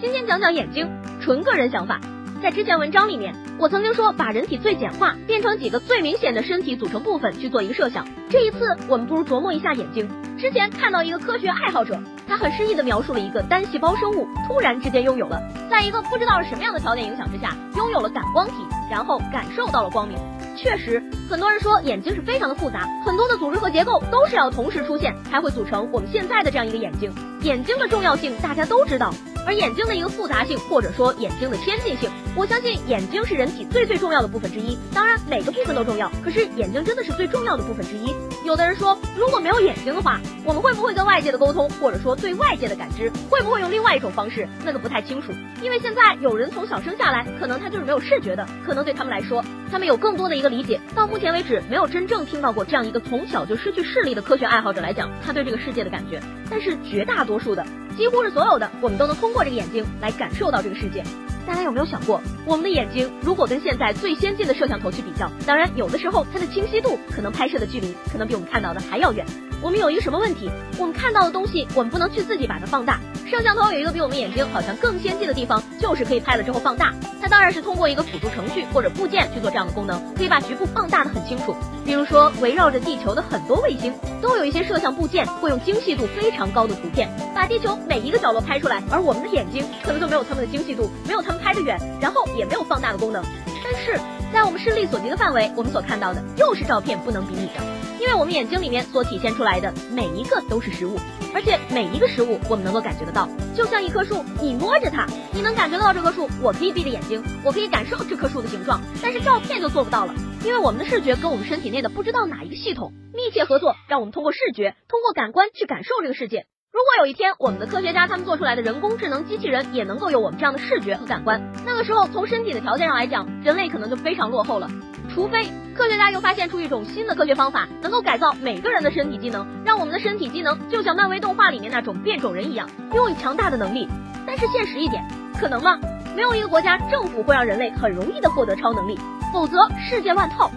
[0.00, 0.88] 今天讲讲眼睛，
[1.20, 2.00] 纯个人想法。
[2.40, 8.06] 在之前文章里面，我曾经说把人体最简化，变成几个最明显的身体组成部分去做一个设想。
[8.30, 10.08] 这一次，我们不如琢磨一下眼睛。
[10.38, 11.98] 之前看到一个科学爱好者，
[12.28, 18.54] 他很诗意的描述了一个单细胞生物突然之间拥有了，在一个不知道是什么样的条件影响之下，拥有了感光体，
[18.88, 20.16] 然后感受到了光明。
[20.56, 27.12] 确实，很多人说眼睛是非常的复杂，很多的组织和结构都是要同时出现，才会组成我们现在的这样一个眼睛。
[27.42, 29.12] 眼睛的重要性大家都知道。
[29.46, 34.78] 而眼睛的一个复杂性，或者说眼睛的先进性，我相信眼睛是人体最最重要的部分之一。
[34.94, 38.14] 当然，每个部分都重要，可是眼睛真的是最重要的部分之一。
[38.44, 44.48] 有的人说，如果没有眼睛的话，我们会不会跟外界的沟通，或者说对外界的感知，会不会用另外一种方式？
[44.64, 45.32] 那个不太清楚。
[45.60, 50.80] 因为现在有人从小生下来，可能他就是没有视觉的，可能对他们来说，他们有更多的一个理解。
[50.94, 56.22] 到目前为止，没有真正听到过这样一个从小就失去视力的科学爱好者来讲他对这个世界的感觉。
[56.48, 57.66] 但是绝大多数的。
[57.96, 61.02] 几乎是所有的，我们都能通过这个眼睛来感受到这个世界。
[61.48, 69.24] 大家有没有想过，我们的眼睛如果跟现在最先进的摄像头去比较，当然有的时候它的清晰度可能拍摄的距离可能比我们看到的还要远。
[69.62, 70.50] 我们有一个什么问题？
[70.78, 73.00] 我们看到的东西，我们不能去自己把它放大。
[73.26, 76.94] 摄像头有一个比我们眼睛好像更先进的地方，就是可以拍了之后放大。
[77.20, 81.56] 它当然是通过一个辅助程序或者部件去做这样的功能，可以把局部放大的很清楚。
[81.84, 88.80] 比如说围绕着地球的很多卫星，都有一些摄像部件会用精细度非常高的图片，把地球每一个角落拍出来。
[88.90, 93.24] 而我们的眼睛可能就没有他们的精细度，没有他们拍得远，然后也没有放大的功能。
[93.64, 94.00] 但是
[94.32, 97.62] 在我们视力所及的范围，我们所看到的又是照片不能比拟的。
[98.00, 100.98] 因为我们眼睛里面所体现出来的每一个都是实物，
[101.34, 106.28] 而且每一个实物我们能够感觉得到，就像一棵树，你摸着它，你能感觉得到这棵树。
[106.40, 116.46] 我可以闭着眼睛，我可以感受这棵树的形状，但是照片就做不到了，因为我们的视觉跟我们身体内的不知道哪一个系统密切合作，让我们通过视觉，通过感官去感受这个世界。
[116.70, 124.68] 如果有一天我们的科学家他们做出来的人工智能机器人也能够有我们这样的视觉和感官，那个时候从身体的条件上来讲，人类可能就非常落后了。
[125.08, 133.88] 除非科学家又发现出一种新的科学方法，能够改造每个人的身体机能，让我们的身体机能就像漫威动画里面那种变种人一样，拥有强大的能力。
[134.26, 135.02] 但是现实一点，
[135.40, 135.78] 可能吗？
[136.14, 138.98] 没有一个国家政府会让人类很容易的获得超能力，
[139.32, 140.50] 否则世界乱套。